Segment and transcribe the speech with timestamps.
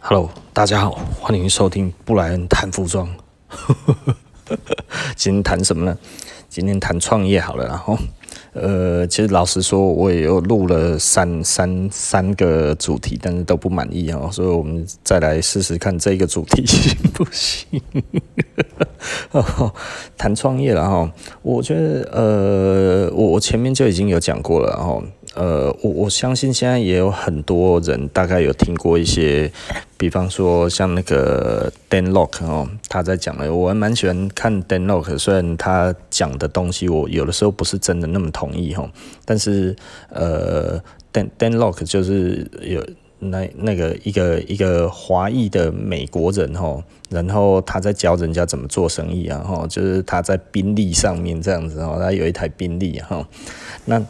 [0.00, 3.08] Hello，大家好，欢迎收听布莱恩谈服装。
[5.16, 5.98] 今天谈什么呢？
[6.48, 7.98] 今天谈创业好了，然后。
[8.54, 17.80] 呃，其实老实说，我也有录了三三三个主题，但是都不满意哦，所以我们再来试试看这个主题 行不行？
[20.16, 21.12] 谈创业了哈，
[21.42, 25.00] 我觉得呃，我我前面就已经有讲过了哈。
[25.38, 29.48] 呃，我我相信现在也有很多人大概有听过一些，
[29.96, 38.90] 比方说像那个 Dan Lok 哦，他在讲的，我还蛮喜欢看 Dan Lok，虽然他讲的东西我有的时候不是真的那么同意哈，
[39.24, 39.76] 但是
[40.08, 40.76] 呃
[41.12, 42.84] ，Dan Dan Lok 就是有
[43.20, 53.24] 那那个一个一个华裔的美国人哈，然后他在教人家怎么做生意啊哈，就是他在宾利上面这样子哈，他有一台宾利哈，
[53.84, 54.04] 那。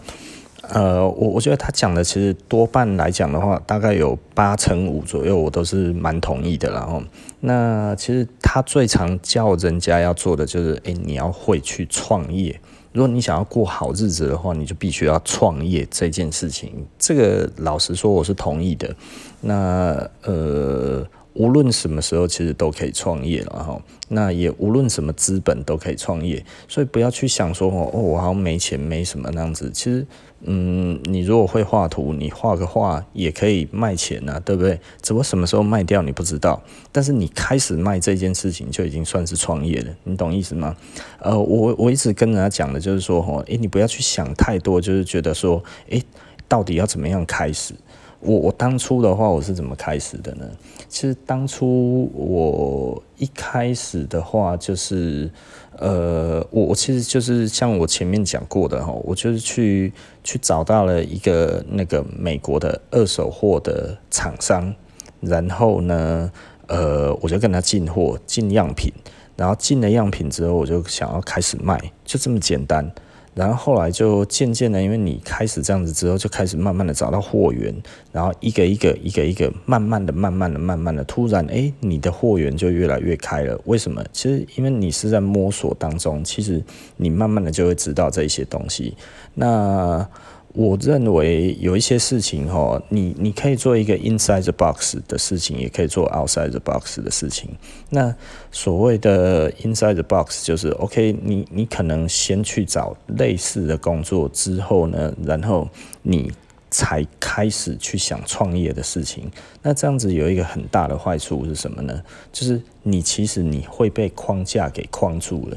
[0.70, 6.70] 呃，我我觉得他讲的其实多半来讲的话，大概有八成五左右，我都是蛮同意的。
[6.70, 7.02] 然后，
[7.41, 12.60] 那其实他最常叫人家要做的就是，诶，你要会去创业。
[12.92, 16.86] 如果你想要过好日子的话，你就必须要创业这件事情。
[16.98, 18.94] 这个老实说，我是同意的。
[19.41, 21.06] 那呃。
[21.39, 23.81] 无论什么时候，其实都可以创业了哈。
[24.08, 29.70] 那也无论什么资本都可以创业，所以不要去想说哦，我好像没钱，没什么那样子。
[29.70, 30.05] 其实，
[30.41, 34.81] 嗯，你如果会画图，你画个画也可以卖钱呐，对不对？
[35.00, 40.75] 只不过什么时候卖掉你不知道，但是你开始卖这件事情就已经算是创业了，你懂意思吗？
[41.20, 46.03] 呃，我我一直跟人家讲的就是说哦，诶，你不要去想太多，就是觉得说，诶，
[46.48, 47.75] 到底要怎么样开始？
[48.20, 50.44] 我我当初的话，我是怎么开始的呢？
[50.88, 55.30] 其实当初我一开始的话，就是
[55.77, 59.92] 呃，我我其实就是像我前面讲过的哈，我就是去
[60.25, 64.75] 去找到了一个那个美国的二手货的厂商，
[65.20, 66.32] 然后呢，
[66.66, 68.92] 呃，我就跟他进货进样品，
[69.36, 72.91] 然后进了样品之后，我就想要开始卖，就这么简单。
[73.38, 77.72] 然后后来就渐渐的，因为你开始这样子之后，就开始慢慢的找到货源，
[78.10, 83.56] 然后一个一个一个一个，慢慢的、慢慢的、慢慢的，突然，哎，你的货源就越来越开了。
[83.66, 84.04] 为什么？
[84.12, 86.60] 其实因为你是在摸索当中，其实
[86.97, 88.97] 你慢慢的就会知道这一些东西。
[89.34, 90.05] 那。
[90.54, 97.50] 我认为有一些事情哈，你你可以做一个 inside the box 的事情，也可以做 outside the box 的事情。
[97.91, 98.14] 那
[98.50, 105.69] 所谓的 inside the box 就是 OK，你你可能先去找类似的工作之后呢，然后
[106.03, 106.32] 你
[106.70, 109.31] 才开始去想创业的事情。
[109.62, 112.03] 那这样子有一个很大的坏处是什么呢？
[112.32, 115.56] 就是你其实你会被框架给框住了。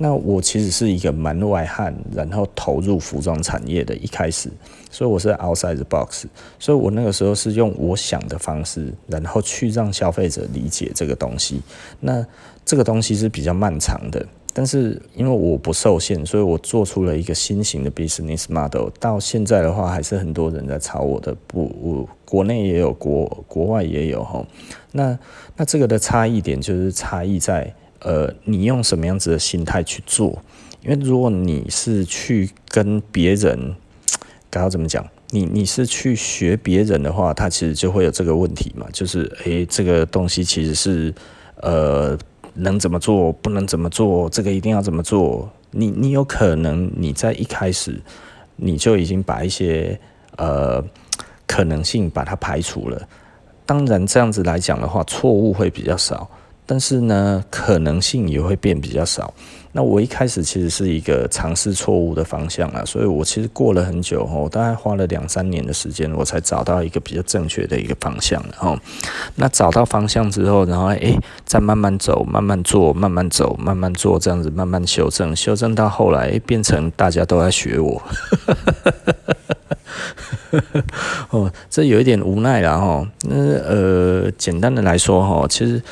[0.00, 4.48] 那我其实是一个门外汉，然后投入服装产业的，一开始，
[4.92, 6.24] 所以我是 outside the box，
[6.56, 11.60] 所以我那个时候是用我想的方式，然后去让消费者理解这个东西。
[11.98, 12.24] 那
[12.64, 18.90] 这个东西是比较漫长的，但是因为我不受限，所以我做出了一个新型的 business model。
[19.00, 24.46] 到现在的话，还是很多人在抄我的，不，我国内也有，国国外也有哈。
[24.92, 25.18] 那
[25.56, 27.74] 那这个的差异点就是差异在。
[28.00, 30.42] 呃，你用什么样子的心态去做？
[30.82, 33.74] 因为如果你是去跟别人，
[34.48, 35.06] 该要怎么讲？
[35.30, 41.12] 你你是去学别人的话，他其实就会有这个问题嘛，就是诶，这个东西其实是
[41.56, 42.16] 呃，
[42.54, 45.50] 能怎么做，不能怎么做，这个一定要怎么做？
[45.70, 48.00] 你你有可能你在一开始
[48.56, 50.00] 你就已经把一些
[50.36, 50.82] 呃
[51.46, 53.06] 可能性把它排除了。
[53.66, 56.30] 当然这样子来讲的话，错误会比较少。
[56.68, 59.32] 但是呢，可能性也会变比较少。
[59.72, 68.42] 那我一开始其实是一个尝试错误的方向啊，所以我其实过了很久吼，大概花了两三年的时间，我才找到一个比较正确的一个方向。
[68.52, 68.78] 然后，
[69.36, 78.02] 那找到方向之后，然后诶，再慢慢走，慢慢做，慢慢走，慢慢做，这样子慢慢修正，修正到后来，变成大家都在学我。
[81.30, 83.06] 哦，这有一点无奈了哈。
[83.22, 85.82] 那呃，简单的来说哈，其实。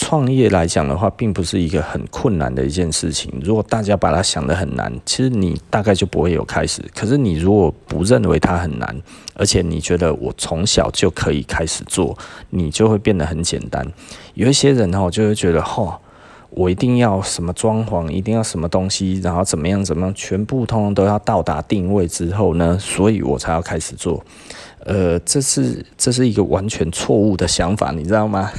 [0.00, 3.32] 创业来讲的话，并不是一个很困难的一件事情。
[3.42, 6.80] 如果大家把它想得很难，其实你大概就不会有开始。
[6.94, 8.96] 可是你如果不认为它很难，
[9.34, 12.16] 而且你觉得我从小就可以开始做，
[12.50, 13.84] 你就会变得很简单。
[14.34, 15.96] 有一些人哈，就会觉得，吼，
[16.50, 24.24] 我一定要什么装潢，一定要什么东西，然后怎么样怎么样，全部通通都要到达定位之后呢，所以我才要开始做。
[24.88, 28.50] 呃，这是这是一个完全错误的想法，你知道吗？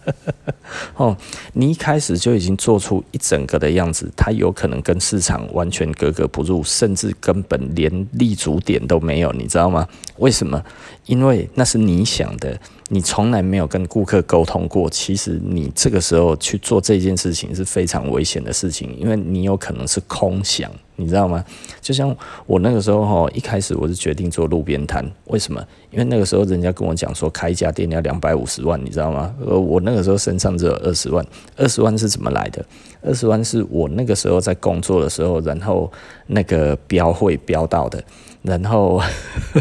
[0.96, 1.14] 哦，
[1.52, 9.86] 你一开始就已经做出一整个的样子，它有可能跟市场完全格格不入，甚至根本连立足点都没有，你知道吗？
[10.16, 10.62] 为什么？
[11.04, 14.88] 因为那是你想的，你从来没有跟顾客沟通过。
[14.88, 21.44] 其实你这个时候去做这件事情是非常危险的事情，因为你有可能是空想，你知道吗？
[21.80, 22.14] 就像
[22.46, 25.60] 我那个时候哈，一开始我是决定做路边摊，为什么？
[25.90, 29.34] 因为那个时候人家跟我讲说开一家店要两百五十万，你知道吗？
[29.44, 32.64] 呃，我那个时候身上只有二十万，二十万是怎么来的？
[33.02, 35.90] 二十万是我那个时候在工作的时候，然后
[36.28, 38.02] 那个标会标到的。
[38.46, 39.02] 然后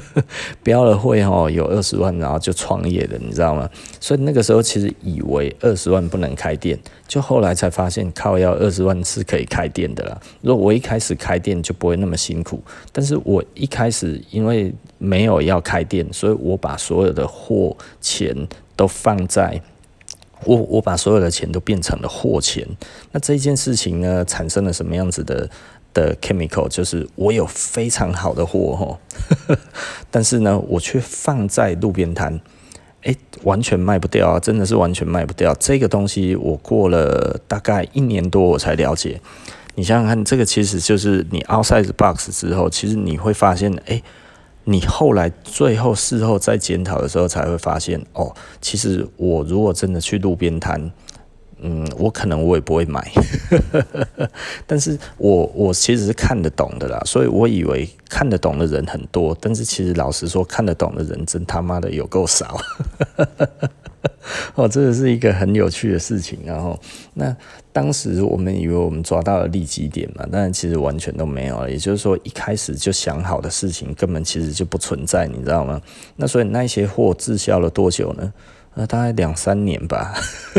[0.61, 3.67] 标了会哦，有二十万，然后就创业的，你知道吗？
[3.99, 10.21] 所以那个时候其实以为二十万不能开店，就后来才发现靠要二十万是可以开店的啦。
[10.41, 12.61] 如果我一开始开店就不会那么辛苦，
[12.91, 18.35] 但是我一开始因为没有要开店，所以我把所有的货钱
[18.75, 19.59] 都放在
[20.43, 22.67] 我我把所有的钱都变成了货钱。
[23.11, 25.49] 那这件事情呢，产生了什么样子的？
[25.95, 29.57] 的 chemical 就是我有非常好的货哈，
[30.11, 32.39] 但是呢，我却放在路边摊，
[33.01, 34.39] 诶，完全卖不掉啊！
[34.39, 35.55] 真的是完全卖不掉。
[35.55, 39.19] 这个东西我过了大概一年多我才了解。
[39.75, 44.03] 你想想看，这个其实就是你 outside box 之后，其实你会发现，诶，
[44.65, 50.91] 你后来最后事后再检讨的时候，才会发现，哦，其实我如果真的去路边摊。
[51.61, 53.11] 嗯，我可能我也不会买，
[54.67, 62.57] 但是我我其实是看得懂的啦，所以我以为看得懂的人很多，但是其实老实说，看得懂的人真他妈的有够少。
[64.55, 66.79] 哦，这个是一个很有趣的事情，然后
[67.13, 67.35] 那
[67.71, 75.79] 当时我们以为我们抓到了利基点嘛，但其实完全都没有了，也就是说一开始就想好的事情根本其实就不存在，你知道吗？
[76.15, 78.33] 那所以那些货滞销了多久呢？
[78.75, 80.13] 那大概两三年吧，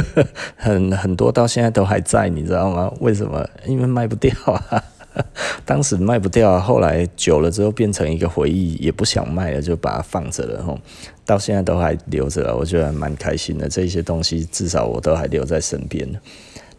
[0.57, 2.93] 很很多到现在都还在，你知道吗？
[3.01, 3.47] 为什么？
[3.67, 4.83] 因为卖不掉啊。
[5.65, 10.63] 当时卖不掉，后来久了之后变成一个回忆，也不想卖了，就把它放着了。
[10.63, 10.79] 吼，
[11.25, 13.67] 到现在都还留着了，我觉得蛮开心的。
[13.67, 16.07] 这些东西至少我都还留在身边。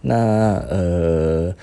[0.02, 0.16] 那
[0.70, 1.54] 呃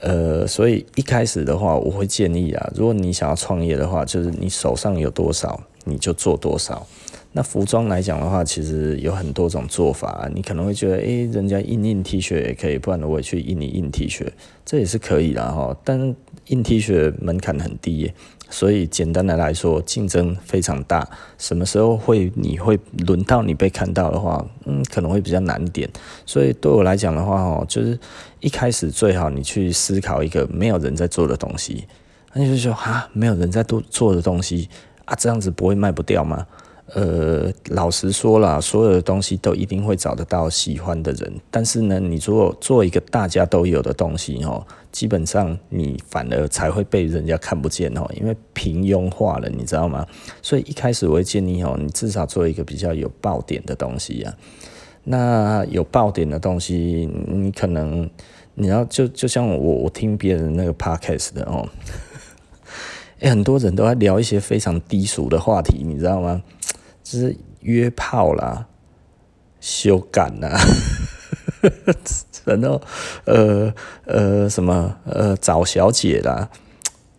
[0.00, 6.86] 呃，所以一开始的话，我会建议啊，如果你想要创业的话，就是你手上有多少，你就做多少。
[7.34, 10.28] 那服装来讲的话，其实有很多种做法。
[10.34, 14.28] 你可能会觉得，诶、人家印印 T 恤也可以，不然我也去印你印 T 恤，
[14.66, 15.74] 这也是可以的哈。
[15.82, 16.14] 但
[16.48, 18.12] 印 T 恤门槛很低，
[18.50, 21.08] 所以简单的来说，竞争非常大。
[21.38, 25.88] 什么时候会你会轮到你被看到的话，嗯，可能会比较难一点。
[26.26, 27.98] 所以对我来讲的话，哦，就是
[28.40, 31.86] 一开始最好你去思考一个没有人在做的东西。
[32.34, 34.68] 那你就说，哈，没有人在做做的东西
[35.06, 36.46] 啊，这样子不会卖不掉吗？
[36.94, 41.32] 呃，老实说啦，所有的东西都一定会找得到喜欢的人。
[41.50, 50.06] 但是呢，你如果做一个大家都有的东西哦，基本上你反而才会被人家看不见哦，因为平庸化了，你知道吗？
[50.42, 54.34] 所以一开始我会建议哦，你至少做一个比较有爆点的东西呀。
[55.04, 58.08] 那有爆点的东西，你可能
[58.54, 61.66] 你要就就像我我听别人那个 podcast 的哦，
[63.20, 66.42] 诶， 很多人都在聊一些非常低俗的话题，你知道吗？
[67.02, 68.66] 就是约炮啦，
[69.60, 70.58] 修改啦，
[72.44, 72.80] 然后
[73.24, 73.72] 呃
[74.04, 76.48] 呃什么呃找小姐啦，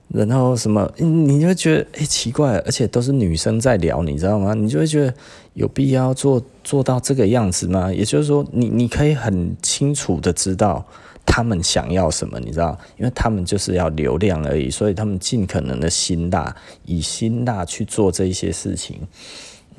[0.09, 4.53] 然后什么你就会觉得诶、欸、奇怪，而且都是女生在聊，你知道吗？
[4.53, 5.13] 你就会觉得
[5.53, 7.91] 有必要做做到这个样子吗？
[7.91, 10.85] 也就是说，你你可以很清楚的知道
[11.25, 16.55] 他们想要什么，你知道，因为他们就是要流量而已，所以他们尽可能的辛辣，
[16.85, 18.99] 以辛辣去做这一些事情。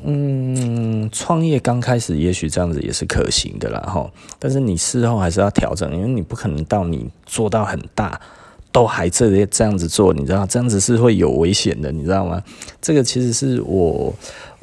[0.07, 8.21] 嗯，创业刚开始也许这样子也是可行的啦哈，但是你事后还是要调整，因为你不可能到你做到很大
[8.71, 12.43] 都还这这样子做，你知道这样子是会有危险的，你知道吗？
[12.83, 14.15] 这个其实是我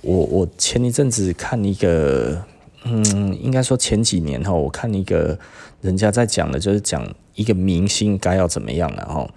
[0.02, 2.40] 我我前一阵子看一个，
[2.84, 5.36] 嗯，应该说前几年哈，我看一个
[5.82, 9.28] 人家在讲的，就是讲一个明星该要怎么样了哈。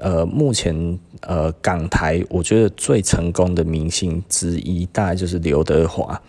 [0.00, 6.20] 呃，目前呃，港台我觉得最成功的明星之一，大概就是刘德华。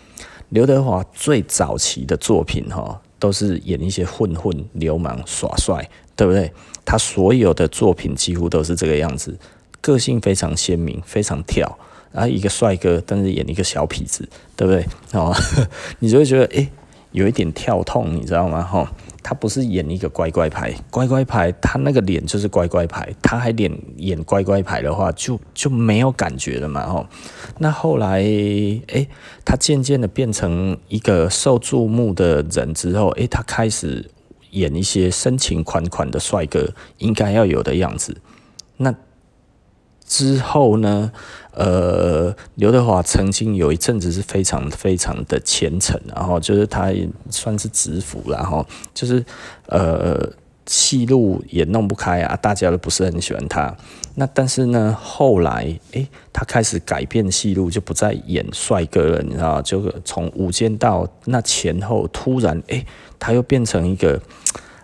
[0.50, 6.52] 刘德华最早期的作品哈，都是演一些混混、流氓、耍帅，对不对？
[6.86, 9.36] 他所有的作品几乎都是这个样子，
[9.82, 11.78] 个性非常鲜明，非常跳。
[12.12, 14.86] 然后一个帅哥，但是演一个小痞子，对不对？
[15.14, 15.36] 哦，
[15.98, 16.70] 你就会觉得诶，
[17.12, 18.62] 有一点跳痛，你知道吗？
[18.62, 18.92] 哈。
[19.24, 27.08] 他不是演一个乖乖牌，乖乖牌，他那个脸就是乖乖牌，他还演演乖乖牌的话，就就没有感觉了嘛，吼。
[27.60, 29.08] 那后来，诶、
[29.46, 34.12] 他渐渐的变成一个受注目的人之后，诶、他开始
[34.52, 38.18] 演一些深情款款的帅哥应该要有的样子。
[38.78, 38.94] 那
[40.06, 41.12] 之后呢，
[41.56, 49.24] 呃，刘德华曾经有一阵子是非常非常的虔诚，然后就是他也算是知府，然后就是
[49.68, 50.28] 呃，
[50.66, 53.76] 戏路也弄不开啊，大家都不是很喜欢他。
[54.16, 62.86] 那但是呢，后来诶、他开始改变戏路，就不再演帅哥了，你知道，就从《无间道》那前后，突然诶、
[63.20, 64.20] 他又变成一个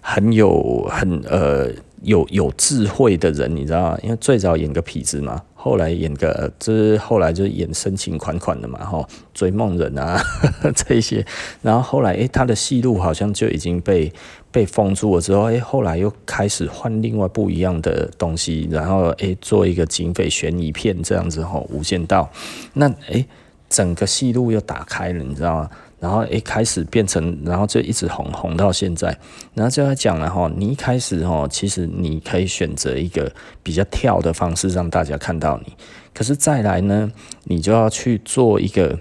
[0.02, 1.72] 很有很呃。
[2.04, 3.98] 有有智慧的人，你知道吗？
[4.04, 10.22] 因为最早演个痞子嘛，后来演个，就是后来就演深情款款的嘛，吼，追梦人啊
[10.76, 11.26] 这些，
[11.62, 14.12] 然后后来诶、他的戏路好像就已经被
[14.52, 22.30] 被封住了之后，诶、后来又开始换另外不一样的东西，然后诶、做一个警匪悬疑片这样子吼，无间道，
[22.74, 23.26] 那诶、
[23.68, 25.70] 整个戏路又打开了，你知道吗？
[26.00, 29.08] 然后一开始变成，然后就一直红红到现在。
[29.54, 33.30] 然后就要讲了哈，你一开始哈，其实你可以选择一个
[33.62, 35.74] 比较跳的方式让大家看到你。
[36.14, 37.12] 可是再来呢，
[37.44, 38.98] 你就要去做一个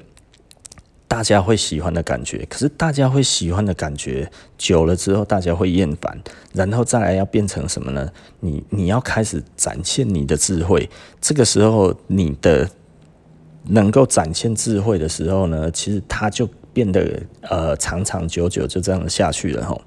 [1.07, 2.45] 大家会喜欢的感觉。
[2.51, 6.21] 可是大家会喜欢的感觉久了之后，大家会厌烦。
[6.53, 8.11] 然后再来要变成什么呢？
[8.41, 10.91] 你你要开始展现你的智慧。
[11.21, 12.69] 这个时候，你的
[13.69, 16.49] 能够展现智慧的时候呢，其实它就。
[16.79, 19.81] 变得呃长长久久就这样下去了哈，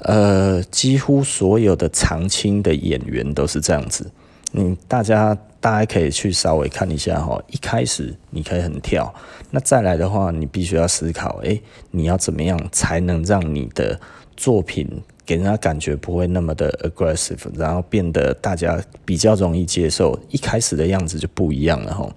[0.00, 4.10] 呃，几乎所有的常青的演员都是这样子。
[4.52, 9.10] 嗯大家大家可以去稍微看一下哈，一开始你可以很跳，
[9.50, 13.98] 那再来的话，你必须要思考，诶，你要怎么样才能让你的
[14.38, 14.88] 作品
[15.26, 22.08] 给人家感觉不会那么的 aggressive，然后变得大家比较容易接受，一开始的样子就不一样了哈。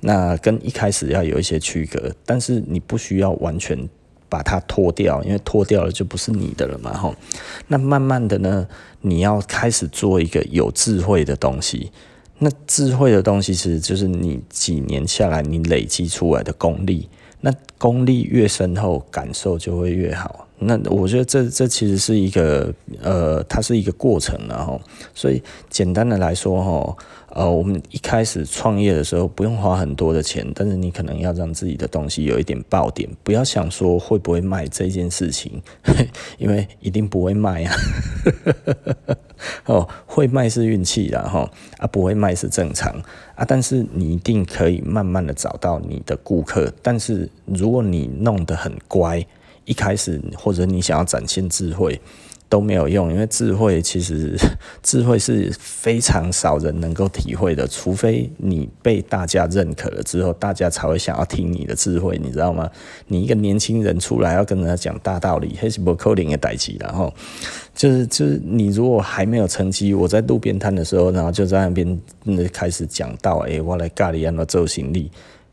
[0.00, 3.88] 那跟一开始要有一些区隔，但是你不需要完全
[4.28, 7.16] 把它脱掉，因为脱掉了就不是你的了嘛哈。
[7.66, 8.68] 那慢慢的呢，
[9.00, 11.90] 你要开始做一个有智慧的东西。
[12.38, 17.08] 那智慧的东西其实就是你几年下来你累积出来的功力。
[17.40, 20.46] 那功力越深厚，感受就会越好。
[20.62, 22.70] 那我觉得这这其实是一个
[23.02, 24.78] 呃，它是一个过程，然后
[25.14, 26.96] 所以简单的来说哈，
[27.32, 35.62] 呃，我们一开始创业的时候不用花很多的钱，但是你可能要让自己的东西有一点爆点，不要想说会不会卖这件事情，
[36.38, 37.74] 因为一定不会卖啊。
[39.66, 42.92] 哦，会卖是运气啦哈，啊不会卖是正常
[43.34, 49.26] 啊，但是你一定可以慢慢的找到你的顾客，但是如果你弄得很乖。
[49.66, 52.00] 一开始或者你想要展现智慧
[52.50, 54.36] 都没有用，因为智慧其实
[54.82, 62.68] 智慧是非常少人能够体会的，除非你被大家认可了之后，大家才会想要听你的智慧，你知道吗？
[63.06, 67.14] 你一个年轻人出来要跟人家讲大道理，还是不扣零的代志，然后
[67.72, 72.00] 就是就是你如果还没有成绩，我在路边摊的时候，然后就在那边
[72.52, 75.08] 开始讲到，诶、欸，我来咖喱安的做行李。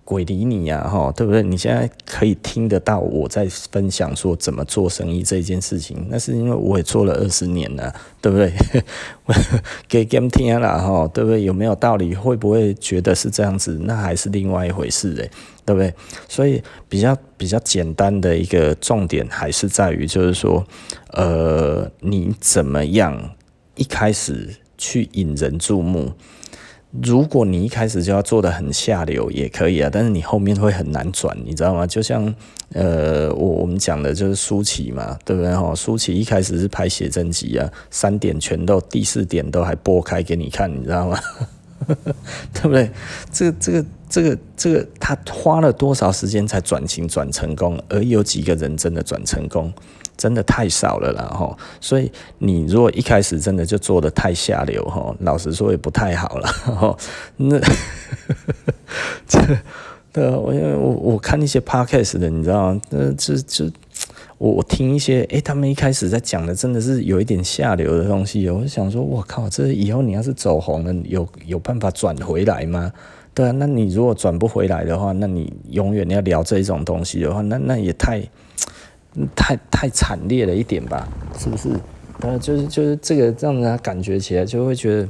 [0.08, 1.44] 鬼理你呀，哈，对不对？
[1.44, 8.54] 你现在可以听得到我在分享说怎么做生意这件事情，那是因为我也做了二十年了，对不对？
[9.90, 11.44] 给 game 听了哈，对不对？
[11.44, 12.16] 有没有道理？
[12.16, 13.78] 会不会觉得是这样子？
[13.84, 15.14] 那还是另外一回事，
[15.66, 15.94] 对不对？
[16.30, 20.66] 所以比较比较简单的一个重点还是在于，就是说，
[21.12, 23.32] 呃，你怎么样
[23.76, 26.14] 一开始去引人注目？
[27.04, 31.86] 如果你一开始就要做得很下流也可以啊，但是你后面会很难转，你知道吗？
[31.86, 32.34] 就像
[32.74, 35.56] 呃，我我们讲的就是舒淇嘛，对不对？
[35.56, 41.20] 哈，舒淇一开始是拍写真集啊，三点全都，第四点都还播开给你看，你知道吗？
[42.54, 42.89] 对不对？
[43.32, 47.80] 这个这个这个这个，他花了多少时间才转型转成功？
[47.89, 49.72] 而有几个人真的转成功？
[50.18, 56.98] 真的太少了啦哈，所以你如果一开始真的就做得太下流哈，老实说也不太好了哈。
[57.38, 57.60] 那
[59.28, 59.40] 这
[60.12, 62.82] 对，我因为我我看一些 podcast 的，你知道吗？
[62.90, 63.72] 那这这
[64.40, 72.92] 我我听一些，诶、他们一开始在讲的真的是有一点下流的东西，我就想说，我靠，这以后你要是走红了，有有办法转回来吗？
[73.36, 78.28] 对啊，那你如果转不回来的话，那你永远要聊这一种东西的话，那那也太。
[79.36, 81.08] 太太惨烈了一点吧，
[81.38, 81.70] 是不是？
[82.22, 85.08] 呃，就是就是这个让人感觉起来就会觉得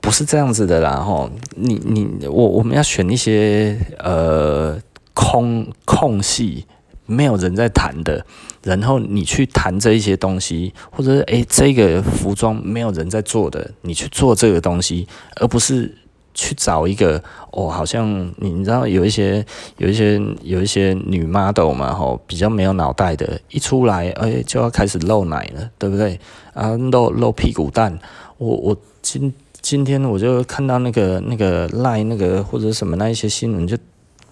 [0.00, 0.96] 不是这样子的啦。
[0.96, 4.78] 吼，你你我我们要选一些呃
[5.14, 6.66] 空空隙，
[7.06, 8.24] 没有人在谈的，
[8.62, 15.06] 然后你去谈这一些东西，或者诶、这个服装没有人在做的，你去做这个东西，
[15.40, 15.94] 而不是。
[16.36, 19.44] 去找一个哦，好像你你知道有一些
[19.78, 26.20] 有一些有一些女 model 嘛，吼，比较没有脑袋的，一出来哎、就要开始露奶了，对不对？
[26.52, 27.98] 啊，露露屁股蛋，
[28.36, 33.74] 我我今今天我就看到那个那个赖那个或者什么那一些新闻，就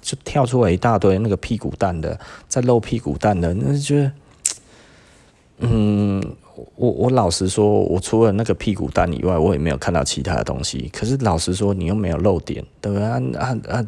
[0.03, 3.97] 就跳出来一大堆那个屁股蛋的，在露屁股蛋的，那就，
[5.59, 6.23] 嗯。
[6.77, 10.89] 我我老实说，我除了那个屁股蛋以外，我也没有看到其他的东西。
[10.93, 13.07] 可是老实说，你又没有漏点，对不对？
[13.07, 13.85] 啊啊啊！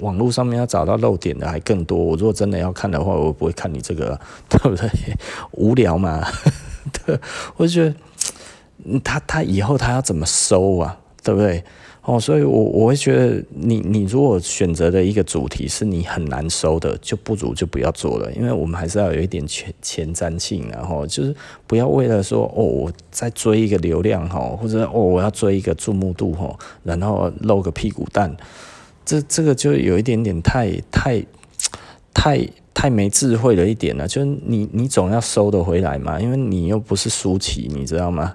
[0.00, 1.98] 网络上面要找到漏点的还更多。
[1.98, 4.88] 我如果真的要看的话，我不会看你这个， 对不对？
[5.52, 6.22] 无聊嘛，
[7.06, 7.18] 对，
[7.56, 11.64] 我就觉得他他以后他要怎么收啊，对不对？
[12.10, 21.32] 哦，所以我，我会觉得你，你如果选择的一个主题是你很难收的，就不如就不要做了，因为我们还是要有一点前前瞻性，然后就是
[21.68, 28.36] 不要为了说哦，我在追一个流量哈，或者哦，我要追一个注目度哈，然后露个屁股蛋，
[29.04, 31.24] 这这个就有一点点太太
[32.12, 38.34] 太太没智慧了一点了，就是你你总要收得回来嘛，因为你又不是舒淇，你知道吗？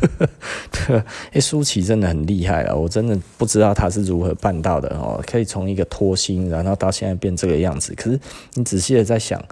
[0.70, 7.94] 对，哎，舒淇真的很厉害了，我真的不知道他是如何办到的哦，可以从一个脱星，然后到现在变这个样子。
[7.94, 8.18] 可是
[8.54, 9.42] 你仔细的在想，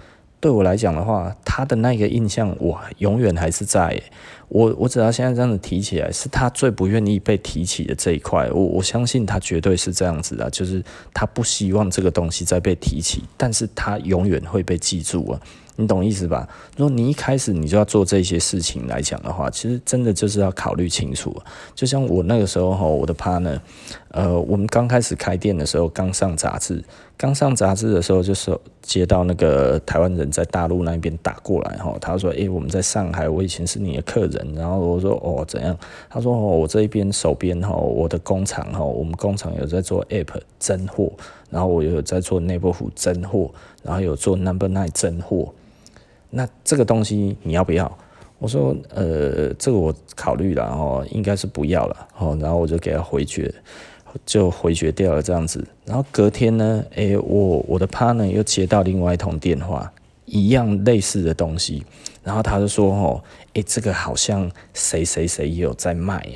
[0.41, 4.01] 对我来讲的话，他的那个印象，我永远还是在。
[4.49, 8.49] 我我只要现在这样子提起来，是他最不愿意被提起的这一块。
[8.51, 15.41] 我我相信他绝对是这样子的，就是他不希望这个东西再被提起，但是他永远会被记住啊。
[15.76, 16.49] 你懂意思吧？
[16.76, 21.35] 如果你一开始你就要做这些事情来讲的话，其实真的就是要考虑清楚。
[21.75, 23.59] 就像我那个时候哈，我的 partner，
[24.12, 26.85] 呃，我们刚开始开店的时候，刚上杂志，
[27.16, 35.76] 刚上杂志的时候，就是接到那个台湾人在大陆那边打过来哈，他说：“诶，我们在上海，我以前是你的客人。”然后我说：“哦，怎样？”
[36.09, 41.11] 他说：“哦，我这一边手边哈，我的工厂哈，我们工厂有在做 app 真货，
[41.50, 43.50] 然后我有在做 Neighbor 服真货，
[43.83, 45.52] 然后有做 number nine 真货。”
[46.35, 47.91] 那这个东西你要不要？
[48.38, 52.37] 我说，呃，这个我考虑了哦，应该是不要了哦。
[52.41, 53.55] 然后我就给他回绝，
[54.26, 55.64] 就回绝掉了这样子。
[55.87, 59.91] 然后隔天呢，诶，我我的 partner 又接到另外一通电话，
[60.26, 61.87] 一样类似的东西。
[62.23, 63.23] 然后他就说，哦，
[63.55, 66.26] 诶，这个好像谁谁谁也有在卖，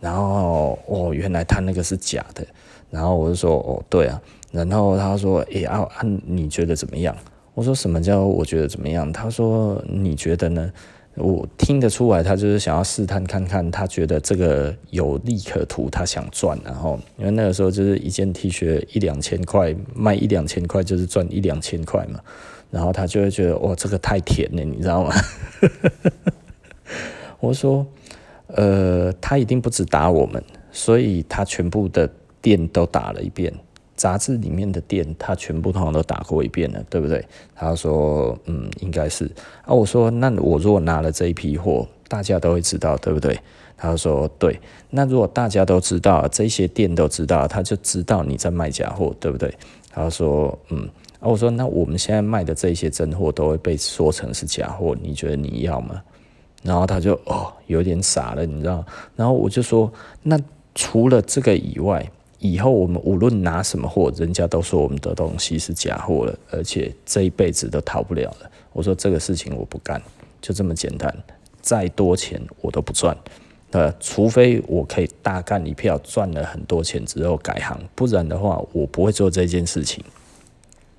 [0.00, 2.46] 然后哦，原来他那个是假的。
[2.88, 4.22] 然后我就说，哦，对啊。
[4.52, 7.14] 然后他说，诶，啊啊，你觉得怎么样？
[7.54, 9.12] 我说什么叫我觉得怎么样？
[9.12, 10.72] 他说你觉得呢？
[11.16, 16.58] 我听得出来，他就是想要试探看看，他觉得这个有利可图，他想赚。
[16.64, 22.18] 然后因为那个时候就是一件 T 恤一两千块，卖一两千块就是赚一两千块嘛。
[22.70, 25.12] 然后他就会觉得哇，这个太甜了，你知道吗？
[27.40, 27.86] 我说
[28.46, 32.08] 呃，他一定不止打我们，所以他全部的
[32.40, 33.52] 店都打了一遍。
[34.02, 37.24] 杂志里面的店，他全部通常都打过一遍了，对不对？
[37.54, 39.30] 他说，嗯，应该是。
[39.64, 43.38] 啊，我说，那我如果拿了这一批货，大家都会知道，对不对？
[43.76, 44.58] 他说，对。
[44.90, 49.56] 那如果大家都知道，这些店都知道，他就知道你在卖假货，对不对？
[49.92, 50.80] 他说，嗯。
[51.20, 56.02] 啊，我说，那我们现在卖的这些真货都会被说成是假货，你觉得你要吗？
[56.64, 58.84] 然后他就哦，有点傻了，你知道？
[59.14, 59.92] 然后我就说，
[60.24, 60.36] 那
[60.74, 62.04] 除了这个以外。
[62.42, 68.50] 以后我们无论拿什么货，人家都说我们的东西是假货了，而且这一辈子都逃不了了。
[68.72, 70.02] 我说这个事情我不干，
[70.40, 71.16] 就这么简单，
[71.60, 73.16] 再多钱我都不赚。
[73.70, 80.02] 呃，除非我可以大干一票，赚了很多钱之后改行，不然的话我不会做这件事情。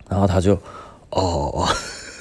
[0.09, 0.57] 然后他就，
[1.09, 1.67] 哦。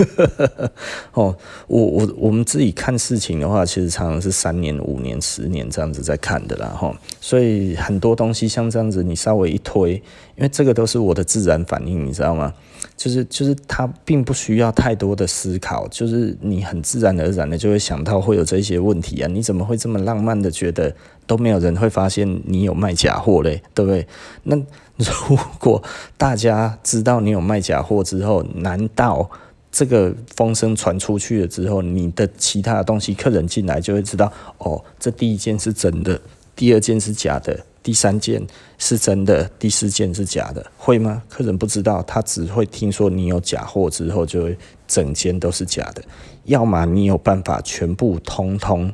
[1.15, 1.37] 哦，
[1.67, 6.95] 我我我们自己看事情的话，其实常常是三年、五年、十年这样子在看的啦，哈。
[7.21, 9.95] 所以很多东西像这样子，你稍微一推，
[10.37, 12.53] 因为这个都是我的自然反应，你知道吗？
[12.97, 19.29] 就是就是它并不需要太多的思考，就是你很自然而然的就会想到会有这些问题啊。
[19.29, 20.95] 你怎么会这么浪漫的觉得
[21.27, 23.63] 都没有人会发现你有卖假货嘞？
[23.75, 24.07] 对不对？
[24.45, 24.57] 那
[24.97, 25.83] 如果
[26.17, 29.29] 大家知道你有卖假货之后，难道？
[29.73, 36.21] 这个风声传出去了之后，你的其他的东西，客人进来就会知道，哦，这第一件是真的，
[36.55, 41.23] 第二件是假的，第三件是真的，第四件是假的，会吗？
[41.27, 46.03] 客人不知道，他只会听说你有假货之后，就会整间都是假的。
[46.45, 48.93] 要么你有办法全部通通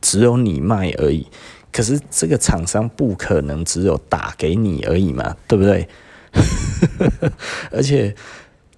[0.00, 1.26] 只有你卖而已，
[1.70, 5.86] 可是这个厂商不可能只有打给你而已嘛，对不对？
[7.70, 8.16] 而且。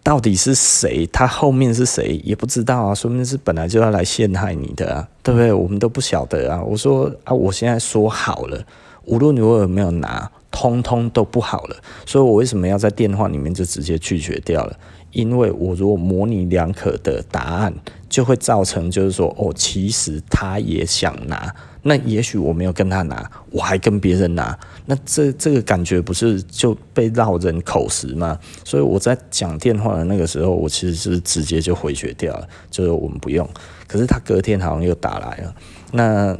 [0.04, 1.08] 到底是谁？
[1.10, 5.50] 他后面是谁也不知道啊，说明是本来就要来陷害你的啊，对不对？
[5.50, 6.62] 我们都不晓得啊。
[6.62, 8.62] 我说啊，我现在说好了，
[9.06, 11.76] 无论我有没有拿，通通都不好了。
[12.04, 14.76] 所以我为什么要在电话里面就直接拒绝掉了？
[15.14, 17.72] 因为我如果模棱两可的答案
[18.10, 28.38] 就会造成就是说，哦，其实他也想拿，那也许我没有跟他拿，我还跟别人拿，那这这个感觉不是就被落人口实吗？
[28.64, 33.48] 所以我在讲电话的那个时候，我其实是直接就回绝掉了，就是我们不用。
[33.86, 35.54] 可是他隔天好像又打来了，
[35.92, 36.36] 那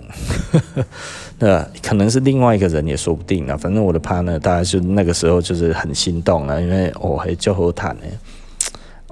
[1.39, 3.57] 那可能是另外一个人也说不定啊。
[3.57, 8.03] 反正我的 partner 大概就那个时候就是很心动啊，因为我还就和谈呢。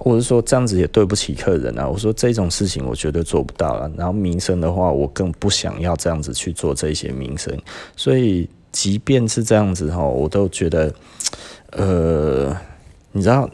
[0.05, 1.89] 我是说这样子也对不起客人啊。
[1.89, 3.91] 我说这种事情我绝对做不到了。
[3.97, 7.57] 然后名声的话，我更不想要这样子去做这些名声。
[7.97, 10.93] 所以即便是这样子哈，我都觉得，
[11.71, 12.57] 呃，
[13.13, 13.49] 你知道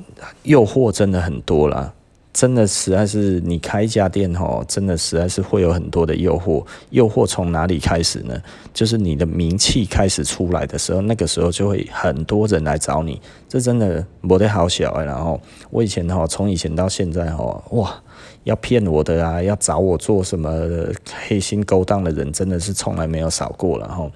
[0.45, 1.93] 诱惑真的很多啦。
[2.39, 6.65] 真的实在是你开一家店吼，真的实在是会有很多的诱惑。
[6.91, 8.41] 诱惑从哪里开始呢？
[8.73, 13.21] 就是你的名气开始出来的时候，那个时候就会很多人来找你。
[13.49, 15.03] 这真的没得好小。
[15.03, 18.01] 然后我以前吼，从以前到现在吼，哇，
[18.45, 20.49] 要骗我的啊，要找我做什么
[21.27, 24.13] 黑心勾当的人，真的是从来没有少过了吼。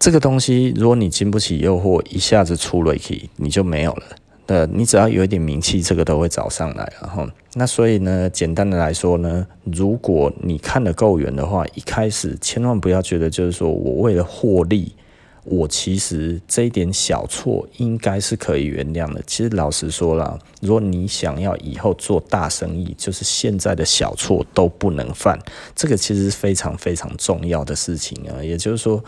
[0.00, 4.02] 这个东西，如果你经不起诱惑，一下子出了去，你就没有了。
[4.46, 14.94] 呃，你只要有一点名气，这个都会找上来，然后那所以呢，简单的来说呢，如果你看得够远的话，一开始千万不要觉得就是说我为了获利，
[15.42, 19.20] 我其实这一点小错应该是可以原谅的。
[19.26, 25.36] 其实老实说了，如果你想要以后做大生意，就是现在的小错都不能犯，
[25.74, 28.40] 这个其实是非常非常重要的事情啊。
[28.40, 29.02] 也就是说。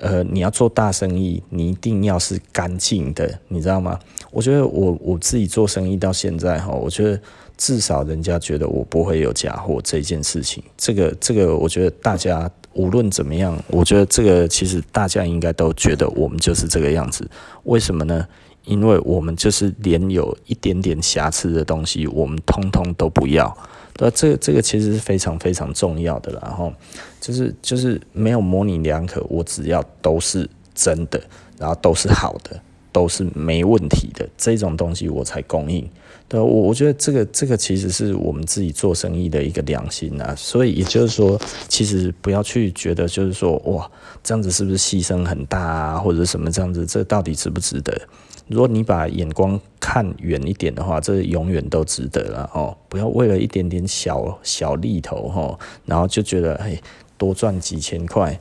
[0.00, 3.98] 呃，你要做大生意，你一定要是干净的，你知道吗？
[4.30, 7.20] 我觉得我我自己做生意到现在哈，我觉得
[7.56, 17.28] 至少人家觉得我不会有假货这件事情，这个这个，我觉得大家无论怎么样，我觉得这个其实大家应该都觉得我们就是这个样子。
[17.64, 18.26] 为什么呢？
[18.64, 23.56] 因为我们就是连有一点点瑕疵的东西，我们通通都不要。
[23.96, 26.70] 那这个这个其实是非常非常重要的，然后
[27.18, 31.18] 就是就是没有模棱两可，我只要都是真的，
[31.58, 32.60] 然后都是好的，
[32.92, 35.88] 都是没问题的这种东西我才供应。
[36.28, 43.90] 对，我我觉得这个这个其实是我们自己做生意的一个良心啊，所以也就是说，其实不要去觉得就是说哇，
[44.22, 47.98] 这样子是不是牺牲很大啊，或者什么这样子，这到底值不值得？
[48.46, 52.76] 如果你把眼光看远一点的话，这永远都值得了哦！
[52.88, 56.78] 不要为了一点点小小利头哈，然后就觉得哎，
[57.16, 58.38] 多赚几千块，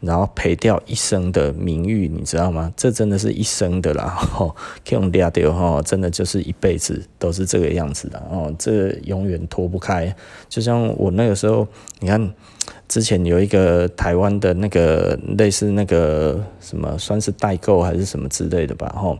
[0.00, 2.72] 然后赔掉一生的名誉，你知道吗？
[2.76, 4.08] 这真的是一生的啦！
[4.32, 4.56] 吼哦，
[4.90, 10.14] 用掉掉吼，真的就是一辈子都是这个样子的哦，这永远脱不开。
[10.48, 11.66] 就像我那个时候，
[12.00, 12.32] 你看。
[12.86, 19.16] 之前有一个台湾的那个类似那个什么，算是代购还是什么之类的吧，吼，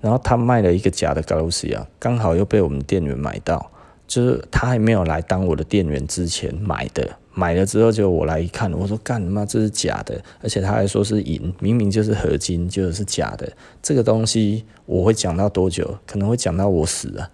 [0.00, 3.72] 然后他卖了一个假的 Galaxy 啊刚好又被我们店员买到，
[4.06, 7.10] 就是他还没有来当我的店员之前买的。
[7.38, 13.48] 买了之后就我来一看，我说干嘛这是假的，而且他还说是银，明明就是合金，就是假的。
[13.80, 15.96] 这个东西我会讲到多久？
[16.04, 17.30] 可能会讲到我死啊。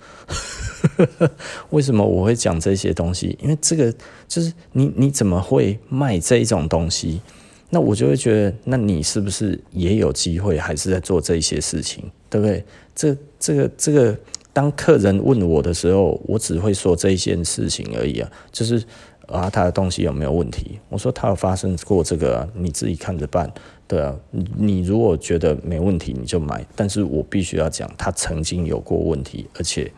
[1.70, 3.38] 为什么我会讲这些东西？
[3.40, 3.90] 因为这个
[4.28, 7.22] 就是你你怎么会卖这一种东西？
[7.70, 12.62] 那我就会觉得，那你是不是也有机会，还是在做这些事情，对不对？
[12.94, 14.14] 这这个这个，
[14.52, 18.84] 当客人问我的时候，我只会说这一件事情而已啊，就是。
[19.28, 20.78] 啊，他的东西有没有问题？
[20.88, 23.50] 我说他有发生过这个，你自己看着办。
[23.87, 24.14] 对啊，
[24.56, 26.64] 你如果觉得没问题，你就买。
[26.74, 29.90] 但是我必须要讲，他曾经有过问题，而且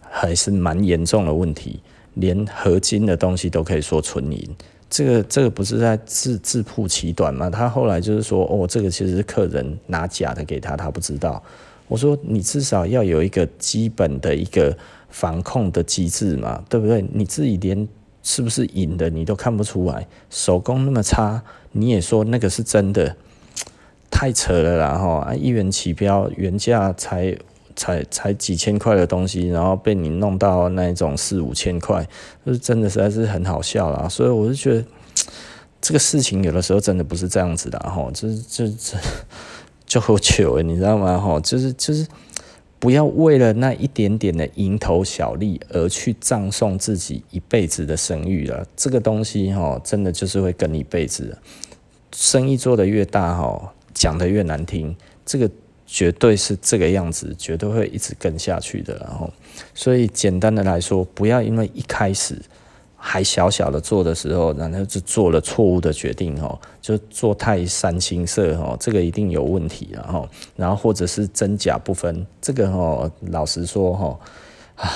[0.00, 1.80] 还是蛮严重的问题，
[2.14, 4.56] 连合金的东西都可以说纯银。
[4.90, 7.48] 这个这个不是在自自曝其短吗？
[7.48, 11.42] 他后来就是说，哦，这个其实是客人拿假的给他，他不知道。
[11.88, 14.76] 我说你至少要有一个基本的一个
[15.08, 17.04] 防控的机制嘛，对不对？
[17.12, 17.86] 你自己连。
[18.28, 23.14] 是不是银的你都看不出来，手工那么差，你也说那个是真的，
[24.10, 25.18] 太扯了啦哈！
[25.18, 27.38] 啊，一元起标，原价才
[27.76, 32.04] 才才几千块的东西，然后被你弄到那种四五千块，
[32.44, 34.08] 就是真的实在是很好笑啦。
[34.08, 34.84] 所以我就觉得
[35.80, 38.98] 这个事情有的时候真的不是这样子的哈，就是就就
[39.86, 41.16] 就好糗，你知道吗？
[41.16, 42.04] 哈，就是就是。
[42.86, 48.64] 不要为了那一点点的蝇头小利而去葬送自己一辈子的声誉了。
[48.76, 51.36] 这个东西哈，真的就是会跟一辈子。
[52.12, 54.94] 生意做得越大哈，讲得越难听，
[55.24, 55.50] 这个
[55.84, 58.96] 绝对是这个样子，绝对会一直跟下去的。
[58.98, 59.28] 然后，
[59.74, 62.40] 所以简单的来说，不要因为一开始。
[62.96, 74.18] 还小小的做的时候，然后就做了错误的决定哦，就做太三青色哦，这个一定有问题，然后，然后或者是真假不分，这个哦，老实说哈，
[74.76, 74.90] 啊，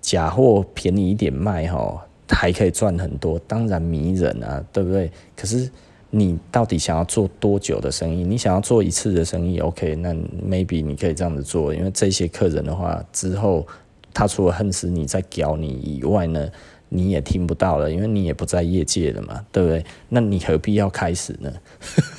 [0.00, 5.10] 假货便宜一点卖哈，还可以赚很多，当然迷人啊，对不对？
[5.36, 5.68] 可是
[6.10, 8.22] 你到底想要做多久的生意？
[8.22, 10.14] 你想要做一次的生意，OK，那
[10.48, 13.66] maybe 你可以这样子做，因为这些客人的话，之后
[14.12, 16.48] 他除了恨死你在屌你以外呢，
[16.94, 19.84] 你也听不到了，因为你也不在业界了嘛，对不对？
[20.08, 21.52] 那你何必要开始呢？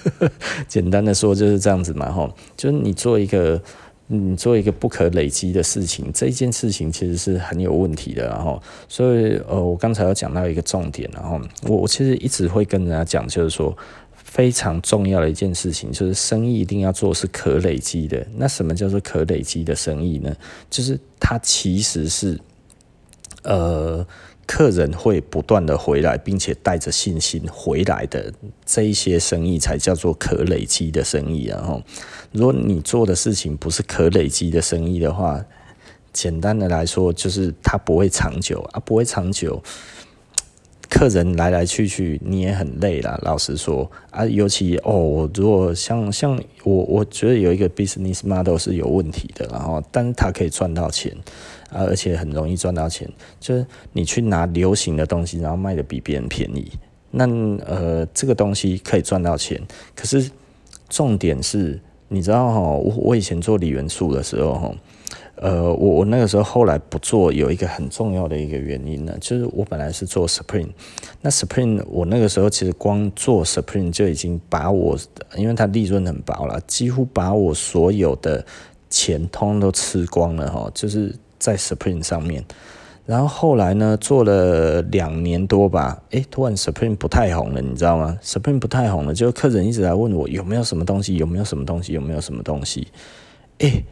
[0.67, 3.61] 简单的说就是这样子嘛，吼，就是你做一个。
[4.07, 13.75] 你做一个不可累积的事情，这件事情其实是很有问题的，然后，所以呃，我刚才有讲到一个重点，然后我我其实一直会跟人家讲，就是说
[14.13, 18.23] 非常重要的一件事情，就是生意一定要做是可累积的。
[18.37, 20.31] 那什么叫做可累积的生意呢？
[20.69, 22.39] 就是它其实是
[23.41, 24.05] 呃。
[24.47, 28.31] 客人会不断的回来，并且带着信心回来的
[28.65, 31.45] 这一些生意，才叫做可累积的生意。
[31.45, 31.81] 然后，
[32.31, 35.43] 如果你做的事情不是可累积的生意的话，
[36.13, 39.61] 简单的来说，就是它不会长久啊，不会长久。
[40.87, 43.19] 客人来来去去，你也很累啦。
[43.23, 51.13] 老实说啊，尤其哦，我如果像像我，我觉得有一个 business model 是有问题的，然后，但是他可以赚到钱。
[51.75, 53.05] 啊，而且很容易赚到钱，
[53.37, 56.71] 就是你去拿流行的东西，然后卖的比别人便宜，
[57.11, 57.27] 那
[57.65, 59.61] 呃，这个东西可以赚到钱。
[59.93, 60.31] 可是
[60.87, 64.75] 重点是，你知道哈，我我以前做锂元素的时候哈，
[65.35, 70.69] 呃，我我那个时候后来不做，有一个很重要的一个原因呢，就是我本来是做 Supreme，
[71.21, 74.97] 那 Supreme 我那个时候其实光做 Supreme 就已经把我，
[75.35, 78.45] 因为它利润很薄了，几乎把我所有的
[78.89, 81.13] 钱通都吃光了哈，就是。
[81.45, 82.43] 在 Supreme 上面，
[83.05, 92.87] 然后后来呢，做了两年多吧，诶，突然 Supreme 不太红了，你知道吗？Supreme 不太红了，就客人一直来问我有没有什么东西，有没有什么东西，有没有什么东西？
[93.59, 93.85] 诶，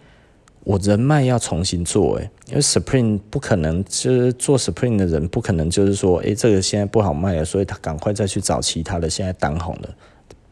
[0.64, 9.90] 我人脉要重新做，诶，因为 Supreme 不可能，就是做 Supreme 的人不可能就是说，诶，这个现在不好卖了，所以他赶快再去找其他的现在当红的。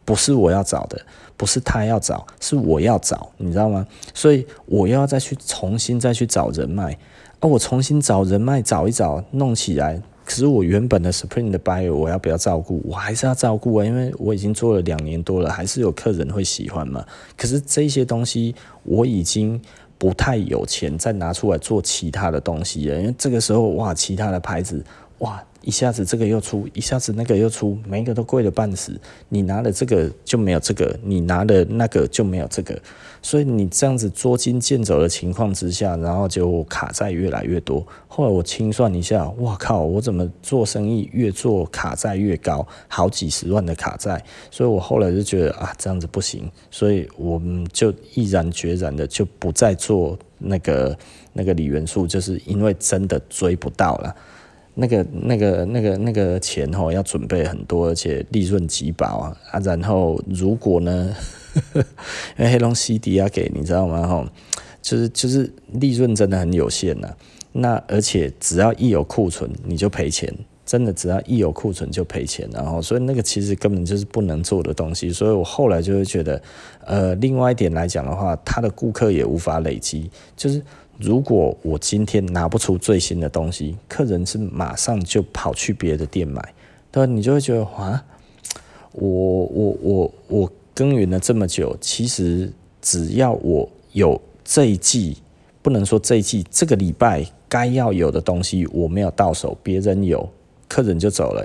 [0.03, 1.01] 不是我要找的，
[1.41, 3.87] 不是他要找，是我要找，你知道吗？
[4.13, 6.95] 所以我要再去重新再去找人脉，
[7.39, 9.99] 啊，我重新找人脉，找一找，弄起来。
[10.23, 12.79] 可是我原本的 Supreme 的 buyer 我要不要照顾？
[12.85, 17.03] 我还是要照顾啊，因为我已经做了两年多了，还是有客人会喜欢嘛。
[17.35, 19.59] 可是这些东西我已经
[19.97, 24.85] 不太有钱再拿出来做其他的东西了，因为这个时候哇，其他的牌子
[25.17, 25.43] 哇。
[25.61, 28.99] 一下子这个又出，一下子那个又出，每一个都贵了半死。
[29.29, 32.79] 你拿了这个就没有这个，你拿了那个就没有这个，
[33.21, 37.85] 所以你这样子捉襟见肘的情况之下，然后就卡债越来越多。
[38.07, 44.23] 后来我清算一下，哇靠，我怎么做生意越做卡债越高，好几十万的卡债。
[44.49, 50.97] 所以我后来就觉得啊，这样子不行，所以我们就毅然决然的就不再做那个
[51.33, 54.15] 那个锂元素，就是因为真的追不到了。
[54.73, 59.37] 那个、那个、那个、那个钱吼，要准备很多，而且利润极薄啊！
[59.51, 61.13] 啊，然后如果呢，
[62.37, 64.07] 因为黑龙西迪要给你知道吗？
[64.07, 64.25] 吼，
[64.81, 67.13] 就是就是利润真的很有限呐。
[67.51, 70.33] 那而且只要一有库存，你就赔钱，
[70.65, 72.49] 真的只要一有库存就赔钱。
[72.53, 75.11] 然后，所以那个其实根本就是不能做的东西。
[75.11, 76.41] 所以我后来就会觉得，
[76.85, 80.61] 呃，另外一点来讲的话，他的顾客也无法累积，就是。
[81.01, 86.53] 如果我今天拿不出最新的东西，客人是马上就跑去别的店买，
[86.91, 87.07] 对？
[87.07, 88.05] 你就会觉得啊，
[88.91, 95.17] 我我我我耕耘了这么久，其实只要我有这一季，
[95.63, 100.29] 不能说这一季，这个礼拜该要有的东西我没有到手，别人有，
[100.67, 101.43] 客人就走了，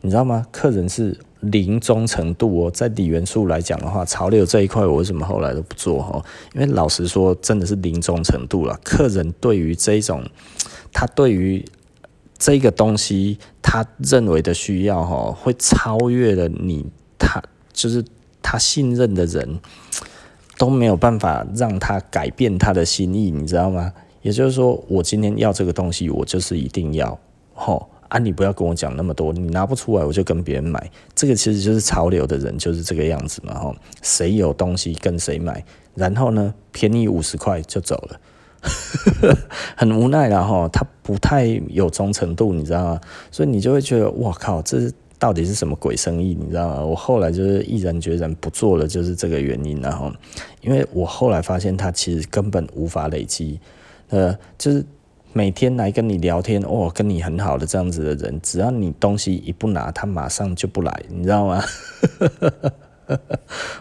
[0.00, 0.44] 你知道吗？
[0.50, 1.16] 客人是。
[1.40, 6.22] 零忠诚度哦，在锂元素来讲的话，潮流这一块我为什么后来都不做哈？
[6.54, 8.78] 因为老实说，真的是零忠诚度了。
[8.82, 10.24] 客人对于这种，
[10.92, 11.64] 他对于
[12.36, 16.86] 这个东西，他认为的需要哈，会超越了你，
[17.18, 18.04] 他就是
[18.42, 19.60] 他信任的人
[20.56, 23.92] 都没有办法让他改变他的心意，你知道吗？
[24.22, 27.16] 也就是说，我今天要这个东西，我就是一定要
[27.54, 27.88] 吼。
[28.08, 35.62] 啊，你不要跟我讲那么多，你拿不出来我就跟别人买，这个其实就是潮流的人就是这个样子嘛，吼，谁有东西跟谁买，
[35.94, 38.20] 然后呢，便宜五十块就走了，
[39.76, 43.00] 很无奈啦，哈，他不太有忠诚度，你知道吗？
[43.30, 46.82] 所以你就会觉得，哇靠，这到底是什么鬼生意，你知道吗？
[46.82, 50.10] 我后来就是毅然决然不做了，就是这个原因，然后，
[50.62, 53.60] 因为我后来发现他其实根本无法累积，
[54.08, 54.82] 呃，就是。
[55.32, 61.62] 每天来跟你聊天，哦，跟你很好的这样子的人，只要你东西一不拿，他马上就不来，你知道吗？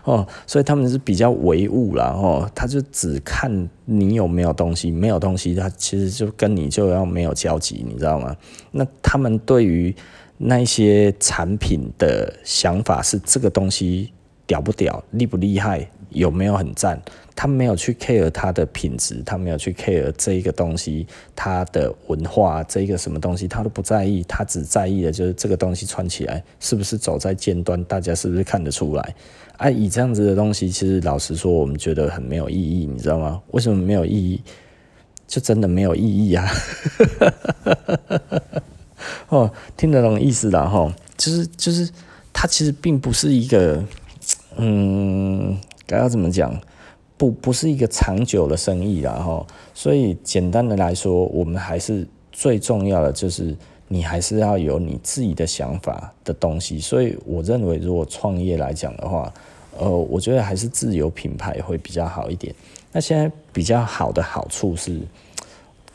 [0.05, 8.35] 哦，所以他们是比较唯物啦，哦，他就只看你有没有东西，没有东西，他其实就跟你就要没有交集，你知道吗？
[8.71, 9.93] 那他们对于
[10.37, 14.11] 那些产品的想法是这个东西
[14.45, 17.01] 屌不屌，厉不厉害，有没有很赞？
[17.35, 29.15] 他没有去 care 它的品质，他没有去 care 这一个东西，它的文化，这一个什么东西，他都不在意，他只在意的就是这个东西穿起来是不是走在尖端，大家是不是看得出来？
[29.57, 33.39] 啊，以这样子的东西，其实老实说，我们觉得很没有意义，你知道吗？
[33.51, 34.41] 为什么没有意义？
[35.27, 36.47] 就真的没有意义啊！
[39.27, 41.89] 哦，听得懂意思了哈，就是就是，
[42.31, 43.83] 它其实并不是一个，
[44.55, 46.53] 嗯，该要怎么讲？
[47.17, 53.55] 不不是一个长久的生意啦哈，所以简单的来说，我们还是最重要的就是
[53.87, 56.79] 你还是要有你自己的想法的东西。
[56.79, 59.33] 所以我认为，如果创业来讲的话，
[59.79, 62.53] 呃，我觉得还是自有品牌会比较好一点。
[62.91, 64.99] 那现在比较好的好处是。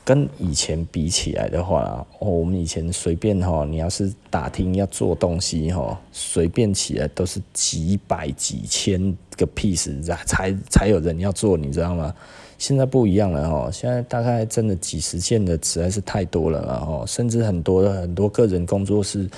[0.04, 12.14] 跟以前比起来的话，哦，我们以前随便哈，你要是打听要做东西哈，随便起来都是几百几千个 piece 才才有人要做，你知道吗？
[12.58, 19.28] 现在不一样了哈，现在大概真的几十件的实在是太多了哈，甚至很多很多个人工作室，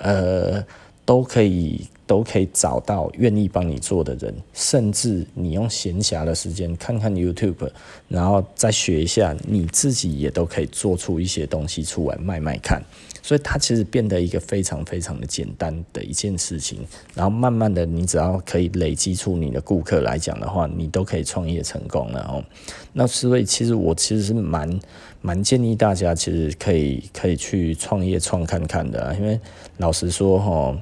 [0.00, 0.62] 呃，
[1.08, 1.88] 都可以。
[2.08, 7.70] 都可以找到愿意帮你做的人，甚至你用闲暇的时间看看 YouTube，
[8.08, 12.82] 然后再学一下，你自己也都可以做出一些东西出来卖卖看。
[13.22, 16.78] 所以它其实变得一个非常非常的简单的一件事情。
[17.14, 22.42] 然后慢慢的，你只要可以累积出你的顾客来讲的话，你都可以创业成功了哦。
[22.94, 24.80] 那所以其实我其实是蛮
[25.20, 29.38] 蛮建议大家，其实可以可以去创业创看看的，因为
[29.76, 30.74] 老实说哈。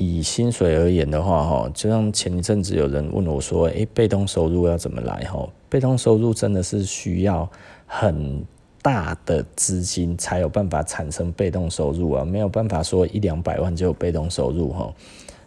[0.00, 5.24] 以薪水而言的话，哈，就像前一阵子有人问我说，诶，被动收入要怎么来？
[5.24, 7.50] 哈，被动收入真的是需要
[7.84, 8.44] 很
[8.80, 14.94] 大的资金才有办法产生被动收入啊，没有办法说一两百万就有被动收入，哈，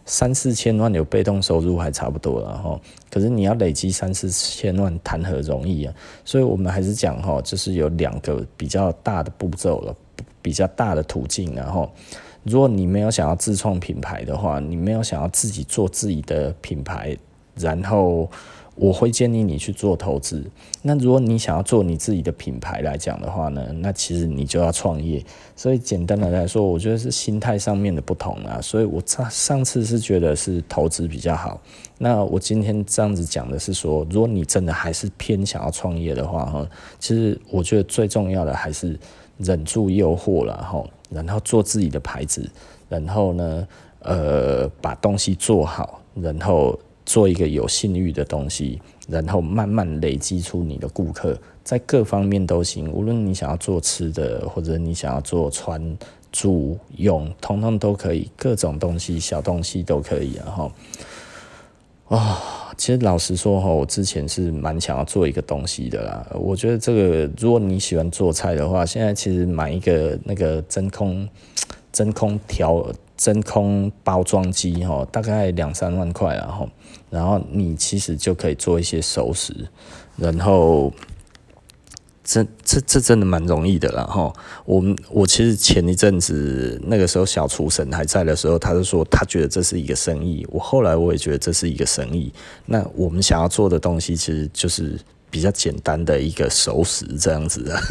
[0.04, 2.78] 三四千万有被动收入还差不多了，哈。
[3.10, 5.94] 可是你要累积三四千万，谈何容易啊？
[6.26, 9.96] 所以我们还是讲，哈，就是有两个比较大的步骤了，
[10.42, 11.90] 比较大的途径，然后。
[12.44, 17.16] 如果你没有想要自创品牌的话，你没有想要自己做自己的品牌，
[17.54, 18.28] 然后
[18.74, 20.42] 我会建议你去做投资。
[20.80, 25.24] 那如果你想要做你自己的品牌来讲的话呢，那其实你就要创业。
[25.54, 28.60] 所以简单的来说，我觉得是心态上面的不同啊。
[28.60, 31.60] 所以我上上次是觉得是投资比较好。
[31.98, 38.98] 那我今天这样子讲的是说，如果你真的还是偏想要创业的话，哈，其实我觉得最重要的还是
[39.36, 40.82] 忍住诱惑了，哈。
[41.12, 42.48] 然后做自己的牌子，
[42.88, 43.68] 然后呢，
[44.00, 52.90] 呃，把东西做好，然后做一个有信誉的东西，然后慢慢累积出你的顾客，在各方面都行。
[52.92, 55.98] 无论你想要做吃的，或者你想要做穿
[56.30, 60.72] 住用，通通都可以，各种东西、小东西都可以，然后，
[62.08, 62.61] 啊。
[62.82, 66.26] 其实老实说哈，我之前是蛮想要做一个东西的啦。
[66.34, 71.28] 我觉得这个，如果你喜欢做菜的话，现在其实买一个那个真空
[71.92, 72.84] 真空调
[73.16, 76.68] 真空包装机哈，大概两三万块，然后
[77.08, 79.54] 然后你其实就可以做一些熟食，
[80.16, 80.92] 然后。
[82.32, 84.32] 这这这真的蛮容易的啦哈！
[84.64, 90.46] 我们我其实前一阵子那个时候小厨神还在的时候，他就说他觉得这是一个生意。
[90.48, 92.32] 我后来我也觉得这是一个生意。
[92.64, 97.82] 那我们想要做的东西其实就是比较简单的一个熟食这样子的。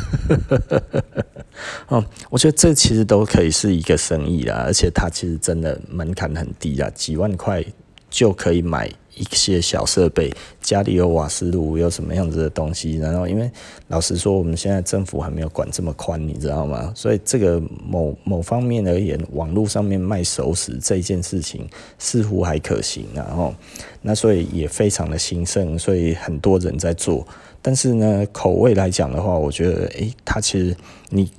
[1.90, 7.64] 嗯， 我觉得这其实都可以是一个生意啦，而且它其实真的门槛很低啊，几万块
[8.12, 8.88] 就可以买。
[9.14, 12.96] 一些小设备，家里有瓦斯炉，有什么样子的东西？
[12.96, 13.52] 然后，因为
[13.90, 16.94] 老实说，我们现在政府还没有管这么宽，你知道吗？
[16.96, 21.70] 所以，这个某某方面而言，网络上面卖熟食这件事情
[22.00, 23.54] 似乎还可行，然后，
[24.02, 27.28] 那所以也非常的兴盛，所以很多人在做。
[27.62, 30.76] 但是呢，口味来讲的话，我觉得，诶，它其实
[31.10, 31.30] 你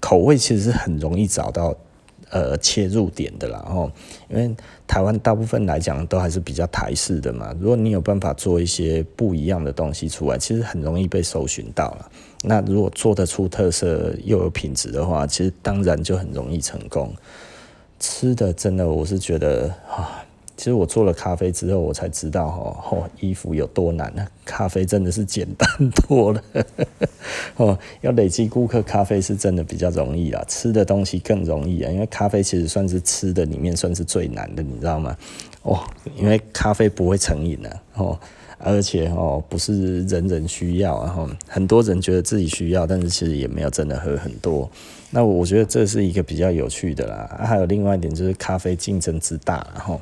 [0.00, 1.76] 口味其实是很容易找到。
[2.30, 3.92] 呃，切入点的啦，然后，
[4.30, 4.50] 因为
[4.92, 7.50] 台湾大部分来讲都还是比较台式的嘛。
[7.58, 12.10] 如果你有办法做一些不一样的东西出来，其实很容易被搜寻到了。
[12.42, 17.10] 那如果做得出特色又有品质的话，其实当然就很容易成功。
[17.98, 20.21] 吃的真的，我是觉得啊。
[20.56, 22.46] 其实我做了咖啡之后，我才知道
[22.90, 24.26] 哦，衣服有多难呢？
[24.44, 26.42] 咖啡真的是简单多了。
[27.56, 30.44] 哦，要累积顾客，咖啡是真的比较容易啊。
[30.46, 35.16] 吃的东西更容易啊，因为咖啡其实算是吃的里面算是最难的，你知道吗？
[35.62, 35.80] 哦，
[36.16, 38.18] 因为咖啡不会成瘾的哦，
[38.58, 44.70] 而且哦不是人人需要，然后很多人觉得自己需要，但是其实也没有真的喝很多。
[45.14, 47.44] 那我觉得这是一个比较有趣的啦。
[47.44, 50.00] 还有另外一点就是咖啡竞争之大，然后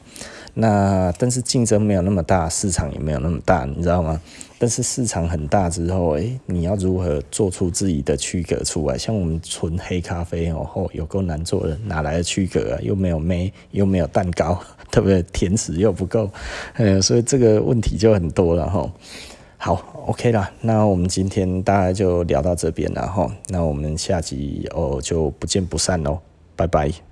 [0.54, 4.20] 那但是竞争没有那么大，市场也没有那么大，你知道吗？
[4.58, 8.98] 但是市场很大之后，诶，你要如何做出自己的区隔出来？
[8.98, 12.78] 像我们纯黑咖啡哦，吼，有够难做的，哪来的区隔啊？
[12.82, 14.60] 又没有妹，又没有蛋糕，
[14.92, 15.22] 对不对？
[15.32, 16.30] 甜食又不够，
[16.74, 18.90] 嗯，所以这个问题就很多了吼。
[19.56, 19.74] 好
[20.06, 26.18] ，OK 啦，那我们今天大概就聊到这边了哈，那我们下集哦就不见不散喽，
[26.54, 27.09] 拜拜。